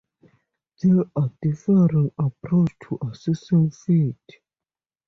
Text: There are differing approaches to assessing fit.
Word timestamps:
There 0.81 1.03
are 1.15 1.31
differing 1.43 2.11
approaches 2.17 2.75
to 2.89 2.97
assessing 3.11 3.69
fit. 3.69 4.41